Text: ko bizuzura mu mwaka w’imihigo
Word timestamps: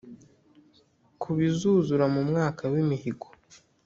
ko 1.21 1.27
bizuzura 1.39 2.05
mu 2.13 2.21
mwaka 2.29 2.63
w’imihigo 2.73 3.27